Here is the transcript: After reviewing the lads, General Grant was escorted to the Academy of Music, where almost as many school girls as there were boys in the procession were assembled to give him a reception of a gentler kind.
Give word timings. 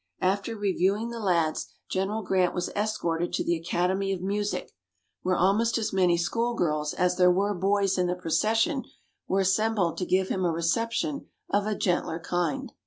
After 0.23 0.57
reviewing 0.57 1.11
the 1.11 1.19
lads, 1.19 1.67
General 1.91 2.23
Grant 2.23 2.55
was 2.55 2.69
escorted 2.69 3.31
to 3.33 3.43
the 3.43 3.55
Academy 3.55 4.11
of 4.11 4.19
Music, 4.19 4.71
where 5.21 5.37
almost 5.37 5.77
as 5.77 5.93
many 5.93 6.17
school 6.17 6.55
girls 6.55 6.95
as 6.95 7.17
there 7.17 7.29
were 7.29 7.53
boys 7.53 7.99
in 7.99 8.07
the 8.07 8.15
procession 8.15 8.83
were 9.27 9.41
assembled 9.41 9.99
to 9.99 10.05
give 10.07 10.29
him 10.29 10.43
a 10.43 10.49
reception 10.49 11.27
of 11.51 11.67
a 11.67 11.75
gentler 11.75 12.19
kind. 12.19 12.73